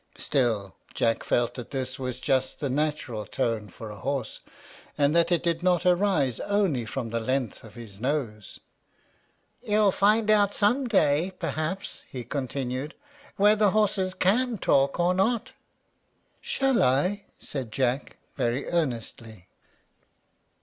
Still 0.17 0.75
Jack 0.95 1.23
felt 1.23 1.53
that 1.53 1.71
his 1.73 1.99
was 1.99 2.19
just 2.19 2.59
the 2.59 2.71
natural 2.71 3.23
tone 3.23 3.69
for 3.69 3.91
a 3.91 3.97
horse, 3.99 4.39
and 4.97 5.15
that 5.15 5.31
it 5.31 5.43
did 5.43 5.61
not 5.61 5.85
arise 5.85 6.39
only 6.39 6.87
from 6.87 7.11
the 7.11 7.19
length 7.19 7.63
of 7.63 7.75
his 7.75 7.99
nose. 7.99 8.59
"You'll 9.61 9.91
find 9.91 10.31
out 10.31 10.55
some 10.55 10.87
day, 10.87 11.33
perhaps," 11.37 12.01
he 12.09 12.23
continued, 12.23 12.95
"whether 13.35 13.69
horses 13.69 14.15
can 14.15 14.57
talk 14.57 14.99
or 14.99 15.13
not." 15.13 15.53
"Shall 16.41 16.81
I?" 16.81 17.25
said 17.37 17.71
Jack, 17.71 18.17
very 18.35 18.65
earnestly. 18.71 19.49